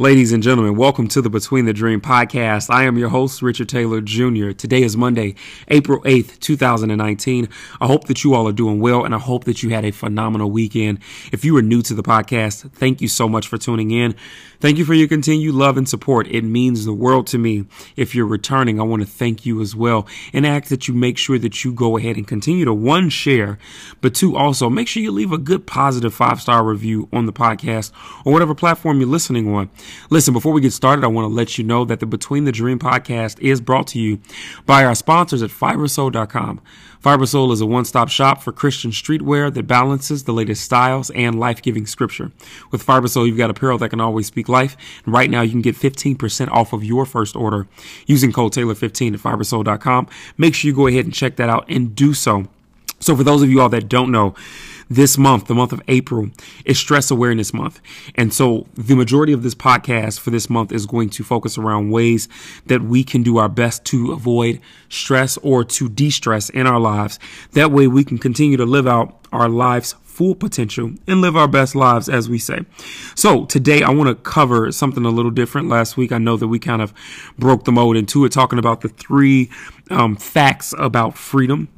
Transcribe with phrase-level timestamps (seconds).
[0.00, 2.70] Ladies and gentlemen, welcome to the Between the Dream podcast.
[2.70, 4.52] I am your host, Richard Taylor Jr.
[4.52, 5.34] Today is Monday,
[5.68, 7.46] April 8th, 2019.
[7.82, 9.90] I hope that you all are doing well and I hope that you had a
[9.90, 11.00] phenomenal weekend.
[11.32, 14.14] If you are new to the podcast, thank you so much for tuning in.
[14.60, 16.28] Thank you for your continued love and support.
[16.28, 17.64] It means the world to me.
[17.96, 21.16] If you're returning, I want to thank you as well and ask that you make
[21.16, 23.58] sure that you go ahead and continue to one, share,
[24.02, 27.32] but two, also make sure you leave a good positive five star review on the
[27.32, 27.90] podcast
[28.26, 29.70] or whatever platform you're listening on.
[30.10, 32.52] Listen, before we get started, I want to let you know that the Between the
[32.52, 34.20] Dream podcast is brought to you
[34.66, 36.60] by our sponsors at fibersoul.com.
[37.02, 41.86] Fibersoul is a one-stop shop for Christian streetwear that balances the latest styles and life-giving
[41.86, 42.30] scripture.
[42.70, 44.76] With Fibersoul, you've got apparel that can always speak life.
[45.04, 47.66] And right now, you can get 15% off of your first order
[48.06, 50.08] using code Taylor15 at fibersoul.com.
[50.36, 52.44] Make sure you go ahead and check that out and do so.
[52.98, 54.34] So for those of you all that don't know,
[54.90, 56.30] this month, the month of April,
[56.64, 57.80] is Stress Awareness Month.
[58.16, 61.90] And so the majority of this podcast for this month is going to focus around
[61.90, 62.28] ways
[62.66, 66.80] that we can do our best to avoid stress or to de stress in our
[66.80, 67.20] lives.
[67.52, 71.48] That way we can continue to live out our lives full potential and live our
[71.48, 72.58] best lives, as we say.
[73.14, 75.68] So today I want to cover something a little different.
[75.68, 76.92] Last week I know that we kind of
[77.38, 79.50] broke the mold into it, talking about the three
[79.88, 81.68] um, facts about freedom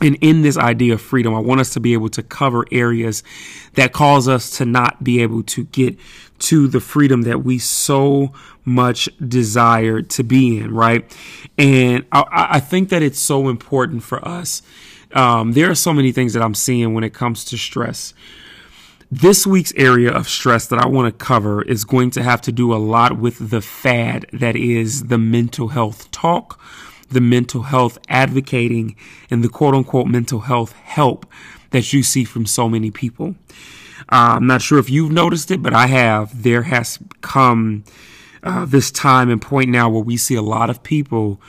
[0.00, 3.22] and in this idea of freedom, I want us to be able to cover areas
[3.74, 5.98] that cause us to not be able to get
[6.40, 8.32] to the freedom that we so
[8.64, 11.04] much desire to be in, right?
[11.58, 14.62] And I, I think that it's so important for us.
[15.12, 18.14] Um, there are so many things that I'm seeing when it comes to stress.
[19.10, 22.52] This week's area of stress that I want to cover is going to have to
[22.52, 26.60] do a lot with the fad that is the mental health talk
[27.10, 28.96] the mental health advocating
[29.30, 31.26] and the quote unquote mental health help
[31.70, 33.34] that you see from so many people.
[34.12, 36.42] Uh, I'm not sure if you've noticed it, but I have.
[36.42, 37.84] There has come
[38.42, 41.40] uh, this time and point now where we see a lot of people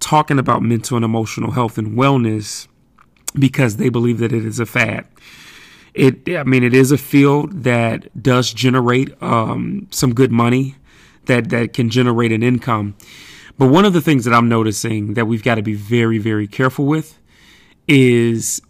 [0.00, 2.68] talking about mental and emotional health and wellness
[3.38, 5.06] because they believe that it is a fad.
[5.94, 10.74] It, I mean, it is a field that does generate um, some good money,
[11.26, 12.96] that that can generate an income.
[13.58, 16.46] But one of the things that I'm noticing that we've got to be very, very
[16.48, 17.18] careful with
[17.86, 18.60] is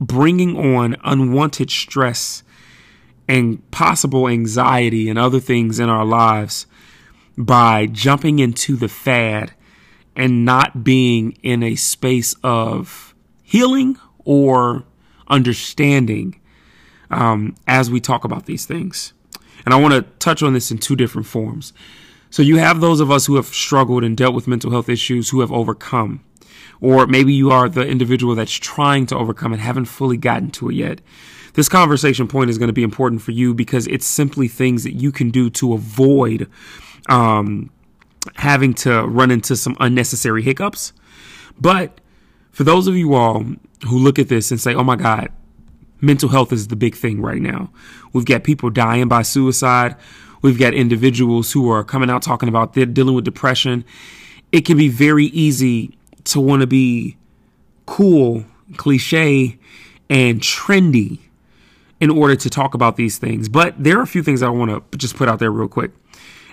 [0.00, 2.42] bringing on unwanted stress
[3.28, 6.66] and possible anxiety and other things in our lives
[7.38, 9.52] by jumping into the fad
[10.16, 14.84] and not being in a space of healing or
[15.28, 16.40] understanding
[17.10, 19.12] um, as we talk about these things.
[19.64, 21.72] And I want to touch on this in two different forms.
[22.30, 25.30] So you have those of us who have struggled and dealt with mental health issues
[25.30, 26.24] who have overcome.
[26.80, 30.70] Or maybe you are the individual that's trying to overcome and haven't fully gotten to
[30.70, 31.00] it yet.
[31.54, 34.94] This conversation point is going to be important for you because it's simply things that
[34.94, 36.48] you can do to avoid
[37.08, 37.70] um,
[38.36, 40.92] having to run into some unnecessary hiccups.
[41.60, 42.00] But
[42.52, 43.44] for those of you all
[43.86, 45.30] who look at this and say, oh my God,
[46.00, 47.70] mental health is the big thing right now.
[48.12, 49.96] We've got people dying by suicide.
[50.42, 53.84] We've got individuals who are coming out talking about they're dealing with depression.
[54.52, 57.16] It can be very easy to want to be
[57.86, 58.44] cool,
[58.76, 59.58] cliche,
[60.08, 61.18] and trendy
[62.00, 63.48] in order to talk about these things.
[63.48, 65.92] But there are a few things I want to just put out there real quick.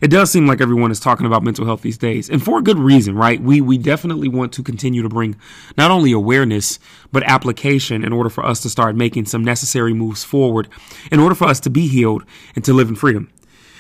[0.01, 2.61] It does seem like everyone is talking about mental health these days, and for a
[2.61, 3.41] good reason, right?
[3.41, 5.35] We we definitely want to continue to bring
[5.75, 6.77] not only awareness
[7.11, 10.67] but application in order for us to start making some necessary moves forward,
[11.11, 12.23] in order for us to be healed
[12.55, 13.31] and to live in freedom.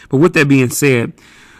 [0.09, 1.13] But with that being said,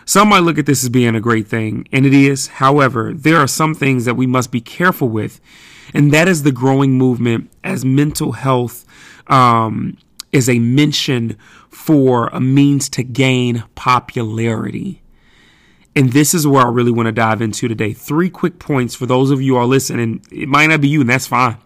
[0.05, 2.47] some might look at this as being a great thing, and it is.
[2.47, 5.41] However, there are some things that we must be careful with,
[5.93, 8.85] and that is the growing movement as mental health
[9.27, 9.97] um,
[10.31, 11.37] is a mention
[11.69, 15.01] for a means to gain popularity.
[15.93, 17.91] And this is where I really want to dive into today.
[17.91, 20.21] Three quick points for those of you who are listening.
[20.31, 21.57] It might not be you, and that's fine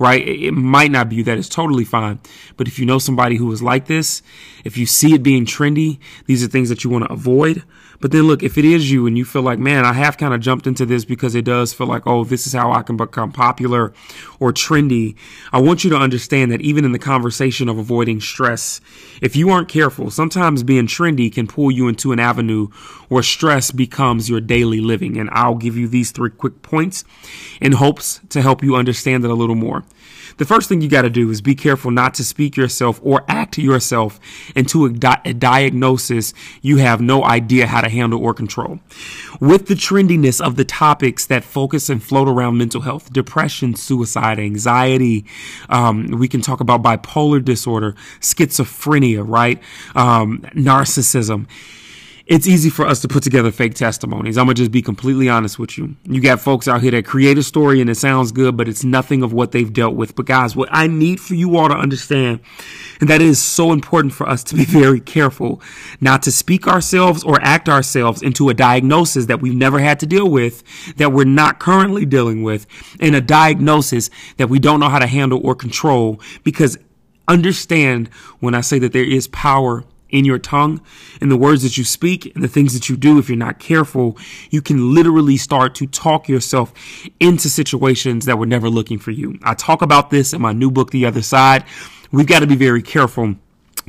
[0.00, 0.26] right?
[0.26, 1.22] It might not be you.
[1.22, 2.18] That is totally fine.
[2.56, 4.22] But if you know somebody who is like this,
[4.64, 7.62] if you see it being trendy, these are things that you want to avoid.
[8.00, 10.32] But then look, if it is you and you feel like, man, I have kind
[10.32, 12.96] of jumped into this because it does feel like, oh, this is how I can
[12.96, 13.92] become popular
[14.38, 15.16] or trendy.
[15.52, 18.80] I want you to understand that even in the conversation of avoiding stress,
[19.20, 22.68] if you aren't careful, sometimes being trendy can pull you into an avenue
[23.08, 25.18] where stress becomes your daily living.
[25.18, 27.04] And I'll give you these three quick points
[27.60, 29.84] in hopes to help you understand it a little more.
[30.40, 33.26] The first thing you got to do is be careful not to speak yourself or
[33.28, 34.18] act yourself
[34.56, 36.32] into a, di- a, diagnosis
[36.62, 38.80] you have no idea how to handle or control.
[39.40, 44.38] With the trendiness of the topics that focus and float around mental health, depression, suicide,
[44.38, 45.26] anxiety,
[45.68, 49.60] um, we can talk about bipolar disorder, schizophrenia, right?
[49.94, 51.46] Um, narcissism
[52.30, 54.38] it's easy for us to put together fake testimonies.
[54.38, 55.96] I'm going to just be completely honest with you.
[56.04, 58.84] You got folks out here that create a story and it sounds good, but it's
[58.84, 60.14] nothing of what they've dealt with.
[60.14, 62.38] But guys, what I need for you all to understand,
[63.00, 65.60] and that is so important for us to be very careful
[66.00, 70.06] not to speak ourselves or act ourselves into a diagnosis that we've never had to
[70.06, 70.62] deal with,
[70.98, 72.64] that we're not currently dealing with,
[73.00, 76.78] and a diagnosis that we don't know how to handle or control because
[77.26, 80.80] understand when I say that there is power in your tongue
[81.20, 83.58] and the words that you speak and the things that you do, if you're not
[83.58, 84.18] careful,
[84.50, 86.72] you can literally start to talk yourself
[87.18, 89.38] into situations that were never looking for you.
[89.42, 91.64] I talk about this in my new book, The Other Side.
[92.12, 93.36] We've got to be very careful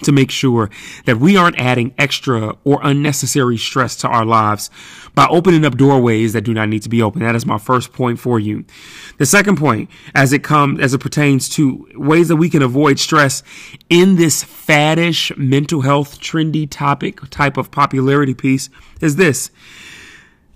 [0.03, 0.69] to make sure
[1.05, 4.69] that we aren't adding extra or unnecessary stress to our lives
[5.13, 7.21] by opening up doorways that do not need to be open.
[7.21, 8.65] That is my first point for you.
[9.17, 12.99] The second point, as it comes, as it pertains to ways that we can avoid
[12.99, 13.43] stress
[13.89, 18.69] in this faddish mental health trendy topic type of popularity piece
[19.01, 19.51] is this.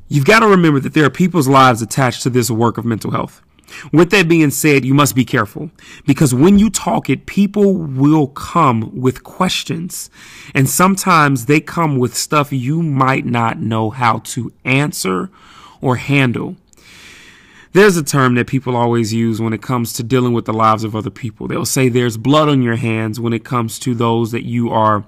[0.07, 3.11] You've got to remember that there are people's lives attached to this work of mental
[3.11, 3.41] health.
[3.91, 5.71] With that being said, you must be careful
[6.05, 10.09] because when you talk it, people will come with questions.
[10.53, 15.29] And sometimes they come with stuff you might not know how to answer
[15.81, 16.55] or handle.
[17.73, 20.85] There's a term that people always use when it comes to dealing with the lives
[20.85, 21.47] of other people.
[21.47, 25.03] They'll say there's blood on your hands when it comes to those that you are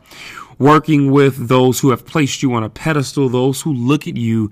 [0.60, 4.50] working with those who have placed you on a pedestal, those who look at you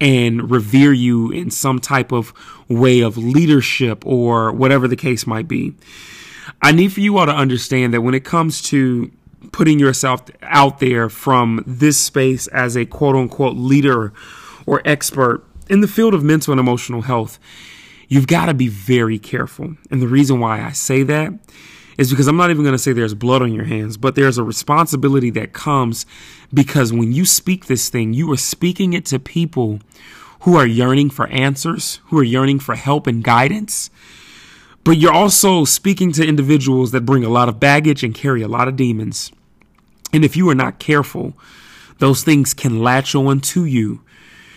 [0.00, 2.32] and revere you in some type of
[2.68, 5.74] way of leadership or whatever the case might be.
[6.62, 9.10] I need for you all to understand that when it comes to
[9.52, 14.12] putting yourself out there from this space as a quote unquote leader
[14.66, 17.38] or expert in the field of mental and emotional health,
[18.08, 19.76] you've got to be very careful.
[19.90, 21.32] And the reason why I say that
[22.00, 24.38] is because I'm not even going to say there's blood on your hands, but there's
[24.38, 26.06] a responsibility that comes
[26.52, 29.80] because when you speak this thing, you are speaking it to people
[30.40, 33.90] who are yearning for answers, who are yearning for help and guidance.
[34.82, 38.48] But you're also speaking to individuals that bring a lot of baggage and carry a
[38.48, 39.30] lot of demons.
[40.10, 41.34] And if you are not careful,
[41.98, 44.00] those things can latch on to you.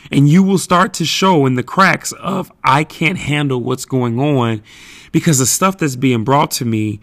[0.10, 4.18] And you will start to show in the cracks of, I can't handle what's going
[4.18, 4.64] on
[5.12, 7.00] because the stuff that's being brought to me,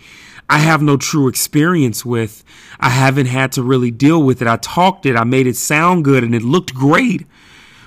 [0.50, 2.43] I have no true experience with.
[2.81, 4.49] I haven't had to really deal with it.
[4.49, 7.25] I talked it, I made it sound good, and it looked great.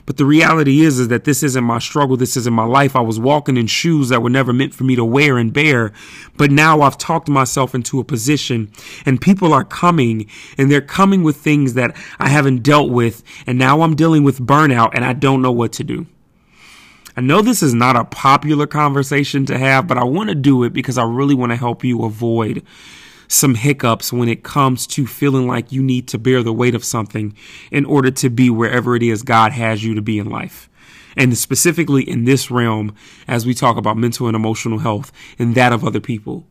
[0.05, 2.15] But the reality is, is that this isn't my struggle.
[2.15, 2.95] This isn't my life.
[2.95, 5.91] I was walking in shoes that were never meant for me to wear and bear.
[6.37, 8.71] But now I've talked myself into a position
[9.05, 13.23] and people are coming and they're coming with things that I haven't dealt with.
[13.45, 16.05] And now I'm dealing with burnout and I don't know what to do.
[17.15, 20.63] I know this is not a popular conversation to have, but I want to do
[20.63, 22.65] it because I really want to help you avoid
[23.27, 26.83] some hiccups when it comes to feeling like you need to bear the weight of
[26.83, 27.35] something
[27.71, 30.69] in order to be wherever it is God has you to be in life.
[31.15, 32.95] And specifically in this realm,
[33.27, 36.45] as we talk about mental and emotional health and that of other people,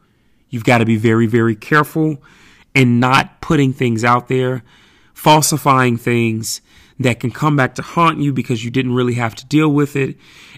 [0.50, 2.22] you've got to be very, very careful
[2.74, 4.62] and not putting things out there,
[5.22, 6.60] falsifying things
[6.98, 9.94] that can come back to haunt you because you didn't really have to deal with
[9.94, 10.16] it.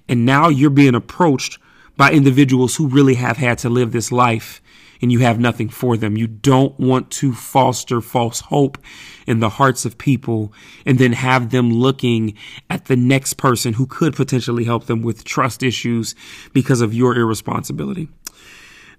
[0.09, 1.59] And now you're being approached
[1.99, 4.63] by individuals who really have had to live this life
[5.03, 6.17] and you have nothing for them.
[6.17, 8.79] You don't want to foster false hope
[9.27, 10.55] in the hearts of people
[10.87, 12.35] and then have them looking
[12.71, 16.15] at the next person who could potentially help them with trust issues
[16.55, 18.09] because of your irresponsibility.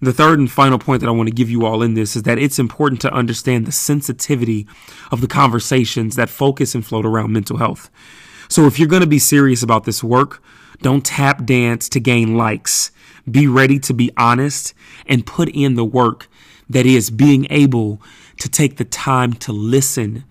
[0.05, 2.21] The third and final point that I want to give you all in this is
[2.23, 4.67] that it's important to understand the sensitivity
[5.11, 7.89] of the conversations that focus and float around mental health.
[8.47, 10.43] So if you're going to be serious about this work,
[10.83, 12.91] don't tap dance to gain likes.
[13.29, 14.75] Be ready to be honest
[15.07, 16.27] and put in the work
[16.69, 17.99] that is being able
[18.41, 20.23] to take the time to listen,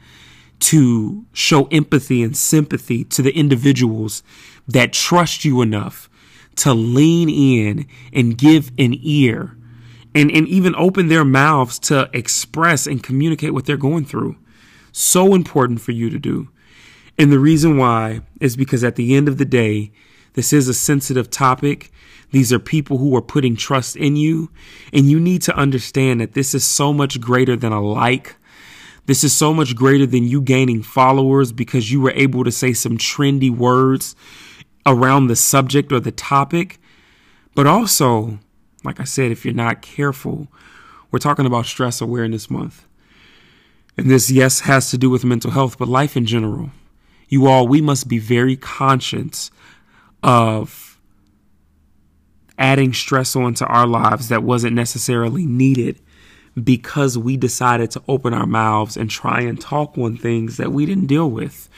[0.61, 4.23] to show empathy and sympathy to the individuals
[4.69, 6.09] that trust you enough
[6.55, 9.57] to lean in and give an ear
[10.15, 14.37] and, and even open their mouths to express and communicate what they're going through.
[14.93, 16.49] So important for you to do.
[17.19, 19.93] And the reason why is because at the end of the day,
[20.35, 21.93] this is a sensitive topic.
[22.31, 24.51] These are people who are putting trust in you.
[24.93, 28.37] And you need to understand that this is so much greater than a like.
[29.07, 32.73] This is so much greater than you gaining followers because you were able to say
[32.73, 34.17] some trendy words
[34.87, 36.79] around the subject or the topic.
[37.55, 38.39] But also,
[38.85, 40.49] like I said, if you're not careful,
[41.11, 42.87] we're talking about Stress Awareness Month.
[43.97, 46.71] And this, yes, has to do with mental health, but life in general.
[47.29, 49.51] You all, we must be very conscious
[50.23, 50.99] of
[52.59, 56.01] adding stress onto our lives that wasn't necessarily needed
[56.63, 60.87] because we decided to open our mouths and try and talk on things that we
[60.87, 61.69] didn't deal with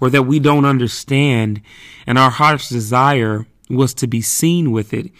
[0.00, 1.60] or that we don't understand.
[2.06, 5.10] And our heart's desire was to be seen with it,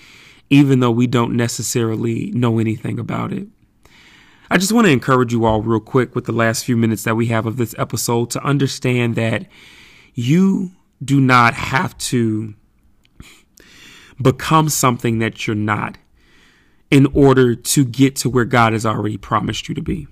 [0.53, 3.49] even though we don't necessarily know anything about it.
[4.51, 7.17] I just want to encourage you all, real quick, with the last few minutes that
[7.17, 9.47] we have of this episode, to understand that
[10.13, 12.53] you do not have to
[14.21, 15.97] become something that you're not
[16.91, 20.07] in order to get to where God has already promised you to be.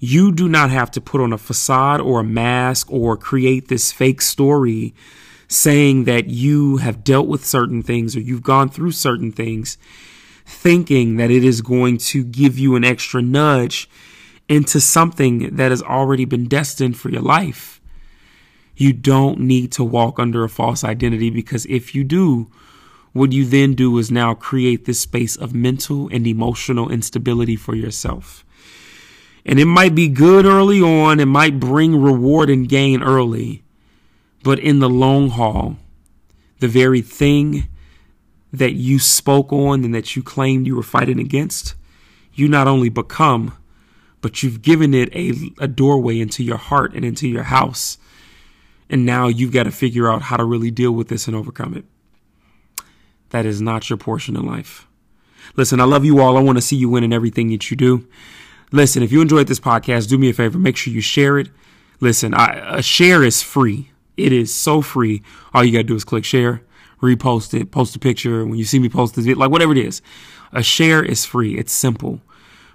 [0.00, 3.92] You do not have to put on a facade or a mask or create this
[3.92, 4.94] fake story
[5.54, 9.78] saying that you have dealt with certain things or you've gone through certain things,
[10.44, 13.88] thinking that it is going to give you an extra nudge
[14.48, 17.80] into something that has already been destined for your life.
[18.76, 22.50] You don't need to walk under a false identity because if you do,
[23.12, 27.74] what you then do is now create this space of mental and emotional instability for
[27.74, 28.44] yourself.
[29.46, 33.63] And it might be good early on, it might bring reward and gain early,
[34.44, 35.78] but in the long haul,
[36.60, 37.66] the very thing
[38.52, 41.74] that you spoke on and that you claimed you were fighting against,
[42.34, 43.56] you not only become,
[44.20, 47.96] but you've given it a, a doorway into your heart and into your house.
[48.90, 51.74] And now you've got to figure out how to really deal with this and overcome
[51.74, 51.86] it.
[53.30, 54.86] That is not your portion in life.
[55.56, 56.36] Listen, I love you all.
[56.36, 58.06] I want to see you win in everything that you do.
[58.72, 60.58] Listen, if you enjoyed this podcast, do me a favor.
[60.58, 61.48] Make sure you share it.
[62.00, 63.90] Listen, I, a share is free.
[64.16, 65.22] It is so free.
[65.52, 66.62] All you got to do is click share,
[67.02, 68.44] repost it, post a picture.
[68.44, 70.02] When you see me post this, like whatever it is,
[70.52, 71.58] a share is free.
[71.58, 72.20] It's simple.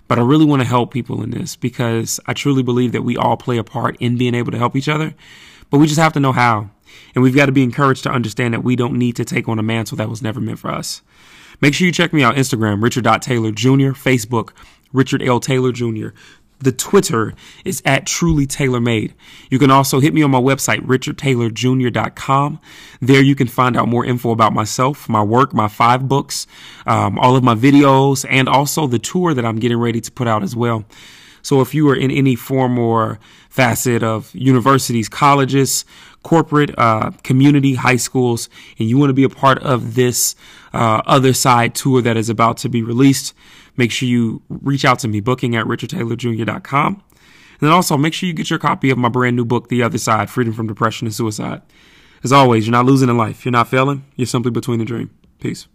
[0.08, 3.16] But I really want to help people in this because I truly believe that we
[3.16, 5.14] all play a part in being able to help each other,
[5.70, 6.72] but we just have to know how.
[7.14, 9.60] And we've got to be encouraged to understand that we don't need to take on
[9.60, 11.04] a mantle that was never meant for us.
[11.62, 14.52] Make sure you check me out Instagram, Richard.Taylor Jr., Facebook,
[14.92, 15.40] Richard L.
[15.40, 16.08] Taylor Jr.
[16.60, 19.14] The Twitter is at truly tailor made.
[19.50, 22.60] You can also hit me on my website, richardtaylorjr.com.
[23.00, 26.48] There you can find out more info about myself, my work, my five books,
[26.86, 30.28] um, all of my videos, and also the tour that I'm getting ready to put
[30.28, 30.84] out as well.
[31.42, 33.20] So if you are in any form or
[33.50, 35.86] facet of universities, colleges,
[36.24, 40.36] corporate, uh, community, high schools, and you want to be a part of this
[40.74, 43.34] uh, other side tour that is about to be released,
[43.78, 47.04] make sure you reach out to me, booking at richardtaylorjr.com.
[47.62, 49.84] And then also make sure you get your copy of my brand new book, The
[49.84, 51.62] Other Side Freedom from Depression and Suicide.
[52.24, 53.46] As always, you're not losing in life.
[53.46, 54.06] You're not failing.
[54.16, 55.10] You're simply between the dream.
[55.40, 55.68] Peace.